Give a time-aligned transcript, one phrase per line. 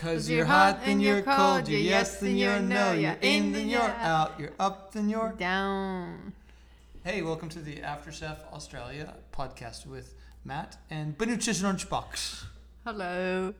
[0.00, 3.80] Cause you're hot, then you're cold, you're yes, then you're no, you're in, then you're
[3.80, 6.34] out, you're up, then you're down.
[7.02, 12.44] Hey, welcome to the After Chef Australia podcast with Matt and Benucci's Lunchbox.
[12.84, 13.54] Hello.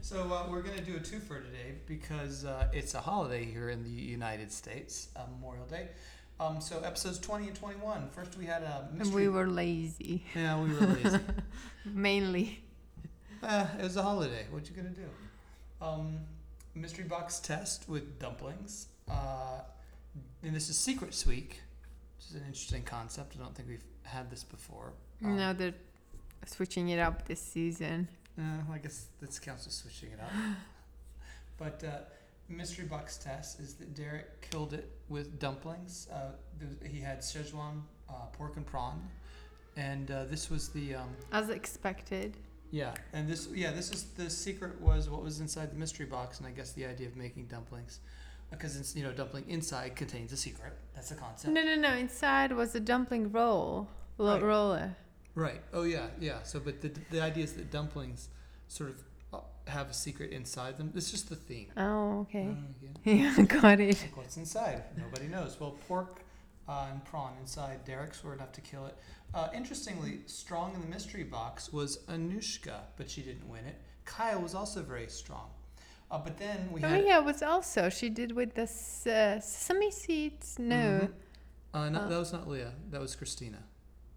[0.00, 3.84] So uh, we're gonna do a twofer today because uh, it's a holiday here in
[3.84, 5.88] the United States, uh, Memorial Day.
[6.40, 8.08] Um, so episodes 20 and 21.
[8.10, 9.06] First we had a mystery.
[9.06, 10.24] And we were lazy.
[10.34, 11.18] Yeah, we were lazy.
[11.84, 12.62] Mainly.
[13.42, 14.46] Uh, it was a holiday.
[14.50, 15.08] What you gonna do?
[15.84, 16.18] Um,
[16.74, 18.86] mystery box test with dumplings.
[19.10, 19.60] Uh,
[20.42, 21.60] and this is Secrets Week,
[22.16, 23.34] which is an interesting concept.
[23.36, 24.92] I don't think we've had this before.
[25.24, 25.74] Um, now they're
[26.46, 28.06] switching it up this season.
[28.38, 30.30] Uh, I guess this counts as switching it up.
[31.58, 31.98] but uh,
[32.48, 36.06] mystery box test is that Derek killed it with dumplings.
[36.12, 36.30] Uh,
[36.88, 39.02] he had Szechuan uh, pork and prawn,
[39.76, 42.36] and uh, this was the um, As expected.
[42.72, 46.38] Yeah, and this yeah this is the secret was what was inside the mystery box,
[46.38, 48.00] and I guess the idea of making dumplings,
[48.50, 50.72] because it's you know dumpling inside contains a secret.
[50.94, 51.52] That's the concept.
[51.54, 51.92] No, no, no.
[51.94, 53.88] Inside was a dumpling roll.
[54.18, 54.42] Lo- Right.
[54.42, 54.96] Roller.
[55.34, 55.60] Right.
[55.72, 56.42] Oh yeah, yeah.
[56.42, 58.28] So but the the idea is that dumplings
[58.68, 58.96] sort of
[59.32, 59.38] uh,
[59.70, 60.92] have a secret inside them.
[60.94, 61.68] It's just the theme.
[61.76, 62.48] Oh, okay.
[62.48, 63.34] Uh, yeah.
[63.38, 64.00] Yeah, got it.
[64.02, 64.82] Like what's inside?
[64.96, 65.58] Nobody knows.
[65.60, 66.20] Well, pork
[66.68, 67.84] uh, and prawn inside.
[67.84, 68.96] Derek's were enough to kill it.
[69.34, 73.80] Uh, interestingly, strong in the mystery box was Anushka, but she didn't win it.
[74.04, 75.48] Kyle was also very strong.
[76.10, 77.04] Uh, but then we Oh, had.
[77.04, 77.88] yeah, it was also.
[77.88, 78.66] She did with the uh,
[79.40, 80.58] sesame seeds.
[80.58, 80.76] No.
[81.08, 81.12] Mhm.
[81.72, 82.74] Uh, no, Uh, that was not Leah.
[82.90, 83.62] That was Christina.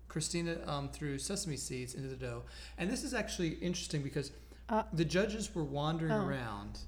[0.09, 2.43] Christina um, threw sesame seeds into the dough,
[2.77, 4.31] and this is actually interesting because
[4.67, 6.25] Uh, the judges were wandering oh.
[6.25, 6.80] around,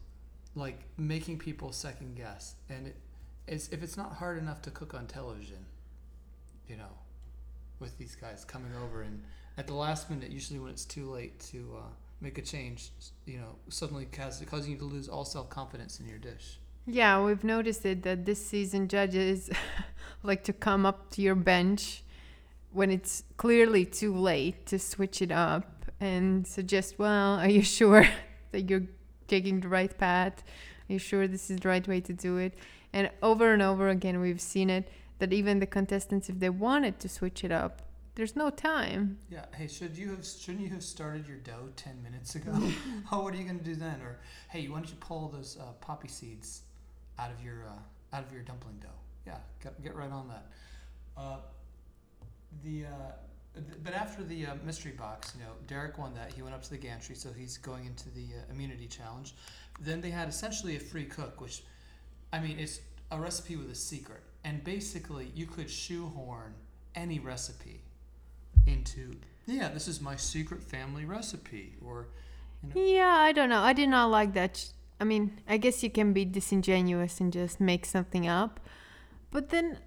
[0.55, 2.55] like making people second guess.
[2.69, 2.95] And it,
[3.48, 5.66] if it's not hard enough to cook on television,
[6.67, 6.92] you know,
[7.80, 9.23] with these guys coming over and
[9.58, 11.89] at the last minute, usually when it's too late to uh,
[12.22, 12.89] make a change,
[13.26, 16.59] you know, suddenly causing you to lose all self confidence in your dish.
[16.86, 19.50] Yeah, we've noticed it that this season judges
[20.23, 22.04] like to come up to your bench
[22.71, 28.08] when it's clearly too late to switch it up and suggest, well, are you sure
[28.52, 28.88] that you're
[29.27, 30.44] taking the right path?
[30.87, 32.53] You sure this is the right way to do it?
[32.93, 34.87] And over and over again, we've seen it
[35.20, 37.81] that even the contestants, if they wanted to switch it up,
[38.15, 39.20] there's no time.
[39.30, 39.45] Yeah.
[39.53, 42.52] Hey, should you have shouldn't you have started your dough ten minutes ago?
[43.11, 44.02] oh, what are you gonna do then?
[44.02, 46.61] Or hey, why don't you pull those uh, poppy seeds
[47.20, 48.87] out of your uh, out of your dumpling dough?
[49.27, 50.47] Yeah, get, get right on that.
[51.15, 51.37] Uh,
[52.64, 53.11] the uh,
[53.84, 56.34] but after the uh, mystery box, you know, Derek won that.
[56.34, 59.36] He went up to the gantry, so he's going into the uh, immunity challenge.
[59.80, 61.64] Then they had essentially a free cook, which,
[62.34, 62.82] I mean, it's
[63.12, 66.54] a recipe with a secret, and basically you could shoehorn
[66.95, 67.82] any recipe
[68.66, 72.08] into yeah this is my secret family recipe or
[72.74, 73.62] Yeah, I don't know.
[73.62, 74.66] I did not like that.
[75.00, 78.60] I mean, I guess you can be disingenuous and just make something up.
[79.30, 79.78] But then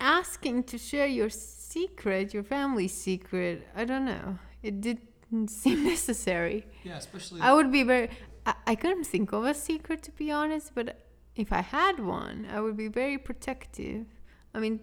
[0.00, 4.38] asking to share your secret, your family secret, I don't know.
[4.62, 6.66] It didn't seem necessary.
[6.84, 8.10] yeah especially I would be very.
[8.44, 11.00] I, I couldn't think of a secret to be honest, but
[11.34, 14.06] if I had one, I would be very protective.
[14.54, 14.80] I mean,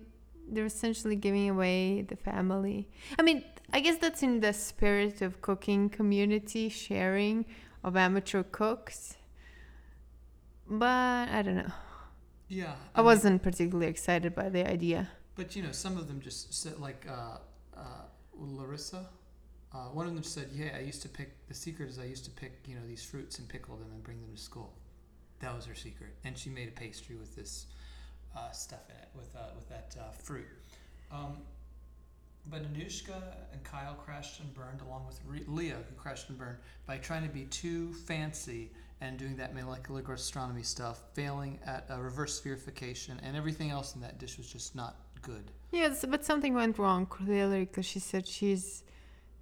[0.47, 2.89] they're essentially giving away the family.
[3.17, 7.45] I mean, I guess that's in the spirit of cooking community sharing
[7.83, 9.15] of amateur cooks.
[10.69, 11.71] But I don't know.
[12.47, 15.09] Yeah I mean, wasn't particularly excited by the idea.
[15.35, 17.37] but you know some of them just said like uh,
[17.77, 18.03] uh,
[18.37, 19.07] larissa
[19.73, 22.25] uh, one of them said yeah i used to pick the secret is i used
[22.25, 24.73] to pick you know these fruits and pickle them and bring them to school
[25.39, 27.65] that was her secret and she made a pastry with this
[28.37, 30.45] uh, stuff in it with uh, with that uh, fruit
[31.11, 31.37] um,
[32.49, 33.21] but Anushka
[33.51, 37.23] and Kyle crashed and burned, along with Re- Leah, who crashed and burned, by trying
[37.23, 38.71] to be too fancy
[39.01, 44.01] and doing that molecular gastronomy stuff, failing at a reverse spherification, and everything else in
[44.01, 45.51] that dish was just not good.
[45.71, 48.83] Yes, but something went wrong clearly because she said she's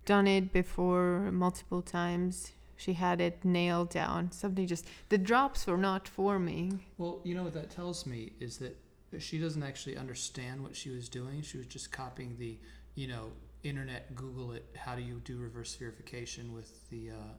[0.06, 2.54] done it before multiple times.
[2.78, 4.32] She had it nailed down.
[4.32, 6.84] Something just the drops were not forming.
[6.98, 8.76] Well, you know what that tells me is that
[9.20, 11.42] she doesn't actually understand what she was doing.
[11.42, 12.58] She was just copying the,
[12.96, 13.32] you know,
[13.64, 17.34] internet, Google it, how do you do reverse spherification with the uh,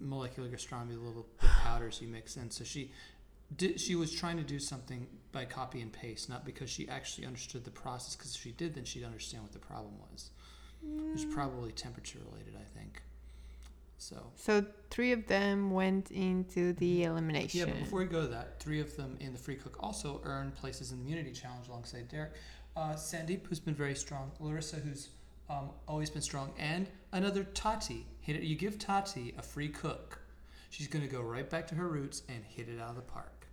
[0.00, 2.50] molecular gastronomy, the little the powders you mix in.
[2.50, 2.90] So she
[3.56, 7.26] did, she was trying to do something by copy and paste, not because she actually
[7.26, 8.16] understood the process.
[8.16, 10.30] Because if she did, then she'd understand what the problem was.
[10.82, 13.02] It was probably temperature related, I think.
[13.98, 17.60] So So three of them went into the elimination.
[17.60, 20.20] Yeah, but before we go to that, three of them in the free cook also
[20.24, 22.32] earned places in the immunity challenge alongside Derek.
[22.76, 25.08] Uh, Sandeep, who's been very strong, Larissa, who's
[25.48, 28.04] um, always been strong, and another Tati.
[28.20, 30.18] He- You give Tati a free cook,
[30.68, 33.02] she's going to go right back to her roots and hit it out of the
[33.02, 33.46] park.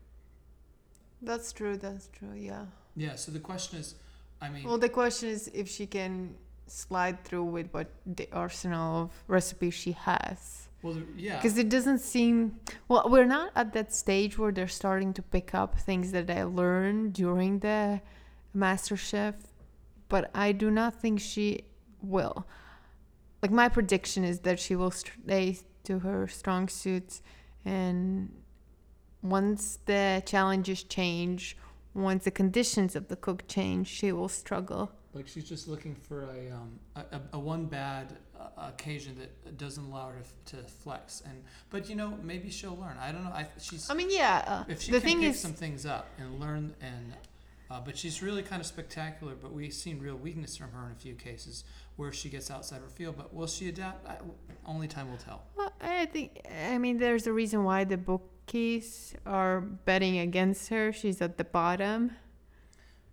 [1.21, 1.77] That's true.
[1.77, 2.33] That's true.
[2.35, 2.65] Yeah.
[2.97, 3.15] Yeah.
[3.15, 3.95] So the question is,
[4.41, 6.35] I mean, Well, the question is if she can
[6.67, 10.67] slide through with what the arsenal of recipes she has.
[10.81, 11.37] well, yeah.
[11.37, 12.59] Because it doesn't seem.
[12.89, 16.43] Well, we're not at that stage where they're starting to pick up things that I
[16.43, 18.01] learned during the
[18.53, 19.35] Master Chef,
[20.09, 21.65] but I do not think she
[22.01, 22.45] will.
[23.41, 27.21] Like, my prediction is that she will stay to her strong suits,
[27.65, 28.31] and
[29.21, 31.57] once the challenges change,
[31.94, 34.91] once the conditions of the cook change, she will struggle.
[35.13, 39.85] Like she's just looking for a um, a, a, one bad uh, occasion that doesn't
[39.85, 41.21] allow her to, to flex.
[41.23, 42.97] And but you know maybe she'll learn.
[43.00, 43.29] I don't know.
[43.29, 44.44] I she's I mean, yeah.
[44.47, 47.13] Uh, if she the can thing pick is, some things up and learn and
[47.73, 49.33] uh, but she's really kind of spectacular.
[49.33, 51.63] But we've seen real weakness from her in a few cases
[51.95, 53.15] where she gets outside her field.
[53.17, 54.07] But will she adapt?
[54.07, 54.17] I,
[54.67, 55.43] only time will tell.
[55.55, 60.93] Well, I think I mean there's a reason why the bookies are betting against her.
[60.93, 62.11] She's at the bottom.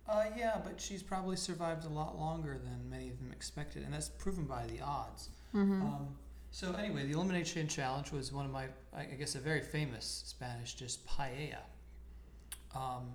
[0.07, 3.93] Uh, yeah, but she's probably survived a lot longer than many of them expected, and
[3.93, 5.29] that's proven by the odds.
[5.55, 5.81] Mm-hmm.
[5.81, 6.07] Um,
[6.51, 8.65] so anyway, the elimination challenge was one of my,
[8.95, 11.63] I guess, a very famous Spanish dish, paella.
[12.75, 13.13] Um,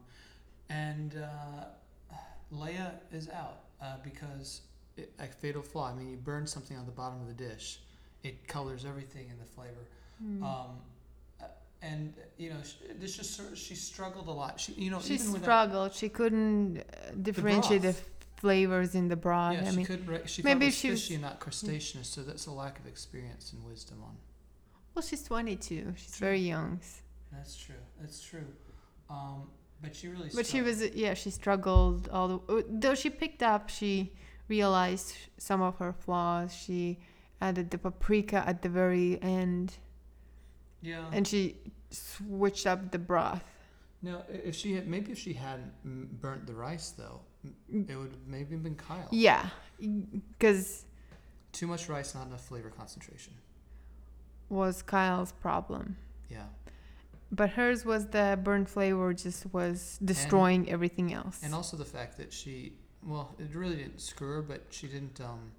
[0.69, 2.17] and uh,
[2.53, 4.63] Leia is out uh, because
[4.97, 5.91] it, a fatal flaw.
[5.91, 7.81] I mean, you burn something on the bottom of the dish,
[8.23, 9.87] it colors everything in the flavor.
[10.23, 10.43] Hmm.
[10.43, 10.67] Um,
[11.41, 11.45] uh,
[11.83, 14.59] and you know, sh- this just she struggled a lot.
[14.61, 15.95] She, you know, she struggled.
[15.95, 16.83] She couldn't uh,
[17.23, 18.05] differentiate the, broth.
[18.37, 19.55] flavors in the broth.
[19.55, 20.07] yeah, I she mean, couldn't.
[20.07, 22.87] Re- she maybe maybe she she was- fishy not crustaceous, so that's a lack of
[22.87, 24.17] experience and wisdom on
[24.97, 25.93] well, she's 22.
[25.95, 26.27] She's True.
[26.27, 26.81] very young.
[27.31, 27.75] That's true.
[28.01, 28.47] That's true.
[29.11, 29.43] Um,
[29.83, 30.31] but she really.
[30.35, 31.15] But she was yeah.
[31.15, 33.69] She struggled all the uh, though she picked up.
[33.69, 34.13] She
[34.49, 36.55] realized some of her flaws.
[36.55, 36.99] She
[37.41, 39.75] added the paprika at the very end,
[40.83, 41.05] Yeah.
[41.13, 41.57] and she
[41.91, 43.45] switched up the broth.
[44.03, 45.73] now, if she had, maybe if she hadn't
[46.23, 47.21] burnt the rice though,
[47.71, 49.09] it would have maybe been Kyle.
[49.11, 50.85] Yeah, because
[51.53, 53.35] Too much rice, not enough flavor concentration.
[54.49, 55.97] was Kyle's problem.
[56.31, 56.45] Yeah.
[57.33, 61.41] But hers was the burnt flavor just was destroying everything else.
[61.43, 62.73] And also the fact that she,
[63.05, 65.21] well, it really didn't screw her, but she didn't.
[65.21, 65.53] Um,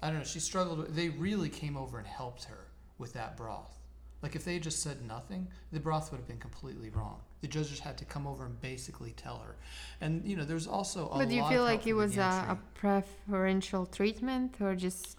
[0.00, 0.24] I don't know.
[0.24, 0.94] She struggled.
[0.94, 2.66] They really came over and helped her
[2.98, 3.78] with that broth.
[4.22, 7.20] Like if they just said nothing, the broth would have been completely wrong.
[7.40, 9.54] The judges had to come over and basically tell her.
[10.00, 12.58] And you know, there's also a but do you feel like it was a, a
[12.74, 15.17] preferential treatment or just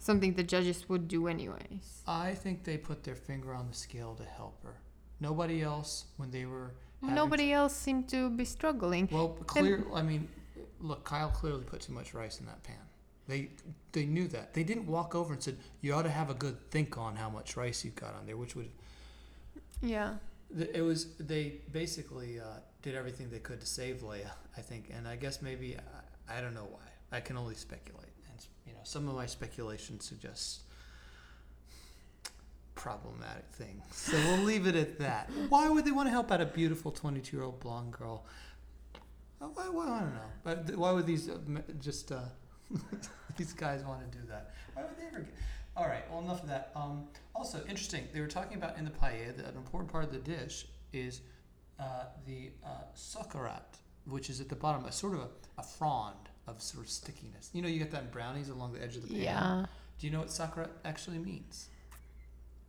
[0.00, 2.02] something the judges would do anyways?
[2.08, 4.74] I think they put their finger on the scale to help her.
[5.20, 9.08] Nobody else, when they were Nobody else seemed to be struggling.
[9.10, 9.84] Well, clear.
[9.94, 10.28] I mean,
[10.80, 12.76] look, Kyle clearly put too much rice in that pan.
[13.26, 13.50] They
[13.92, 14.54] they knew that.
[14.54, 17.30] They didn't walk over and said, "You ought to have a good think on how
[17.30, 18.70] much rice you've got on there," which would.
[19.80, 20.14] Yeah.
[20.74, 25.06] It was they basically uh, did everything they could to save Leia, I think, and
[25.06, 25.76] I guess maybe
[26.28, 26.80] I, I don't know why.
[27.12, 28.19] I can only speculate, and
[28.82, 30.60] some of my speculation suggests
[32.74, 33.82] problematic things.
[33.90, 35.30] So we'll leave it at that.
[35.48, 38.24] Why would they want to help out a beautiful 22 year old blonde girl?
[39.40, 40.30] Uh, Why, why, I don't know.
[40.44, 41.38] But why would these uh,
[41.80, 42.20] just uh,
[43.36, 44.54] these guys want to do that?
[44.74, 45.34] Why would they ever get?
[45.76, 46.02] All right.
[46.10, 46.72] Well, enough of that.
[46.74, 47.04] Um,
[47.34, 48.06] also, interesting.
[48.12, 51.20] They were talking about in the paella that an important part of the dish is
[51.78, 52.82] uh, the uh,
[54.06, 55.28] which is at the bottom, a sort of a,
[55.58, 56.16] a frond
[56.50, 57.50] of sort of stickiness.
[57.52, 59.22] You know, you get that in brownies along the edge of the pan.
[59.22, 59.66] Yeah.
[59.98, 61.68] Do you know what socarrat actually means?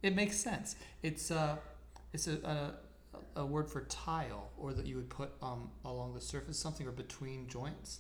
[0.04, 0.76] It makes sense.
[1.04, 1.58] It's uh,
[2.14, 2.74] it's a,
[3.36, 6.88] a, a word for tile, or that you would put um, along the surface, something
[6.88, 8.00] or between joints.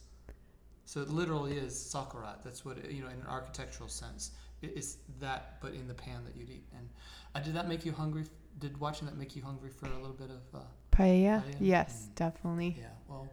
[0.86, 2.44] So it literally is socarrat.
[2.44, 4.32] That's what it, you know in an architectural sense.
[4.62, 6.66] It, it's that, but in the pan that you'd eat.
[6.78, 6.90] And
[7.36, 8.26] uh, did that make you hungry?
[8.60, 10.60] Did watching that make you hungry for a little bit of?
[10.60, 11.42] Uh, Paella?
[11.44, 11.56] Paella?
[11.60, 12.16] Yes, Mm.
[12.16, 12.76] definitely.
[12.80, 12.88] yeah.
[13.08, 13.30] Well,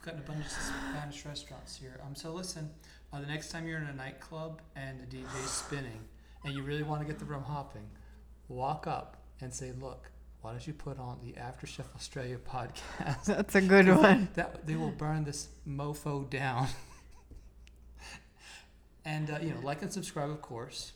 [0.00, 2.00] we've got an abundance of Spanish restaurants here.
[2.06, 2.70] Um, so listen,
[3.12, 6.00] uh, the next time you're in a nightclub and the DJ's spinning,
[6.44, 7.86] and you really want to get the room hopping,
[8.48, 13.24] walk up and say, "Look, why don't you put on the After Chef Australia podcast?
[13.26, 14.28] That's a good one.
[14.34, 16.68] that they will burn this mofo down."
[19.04, 20.92] and uh, you know, like and subscribe, of course.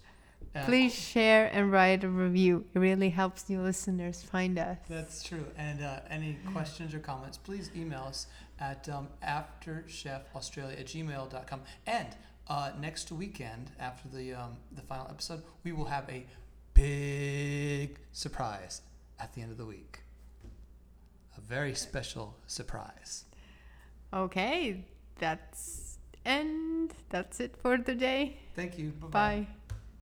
[0.55, 2.65] Uh, Please share and write a review.
[2.75, 4.79] It really helps new listeners find us.
[4.89, 5.45] That's true.
[5.59, 8.29] And uh, any questions or comments, please email us
[8.61, 11.61] at um, afterchefaustralia at gmail.com.
[11.87, 12.09] And
[12.49, 16.25] uh, next weekend, after the, um, the final episode, we will have a
[16.75, 18.83] big surprise
[19.19, 20.01] at the end of the week.
[21.37, 23.25] A very special surprise.
[24.13, 24.85] Okay,
[25.19, 28.37] that's and that's it for the day.
[28.55, 28.91] Thank you.
[28.91, 29.11] Bye-bye.
[29.11, 29.47] Bye.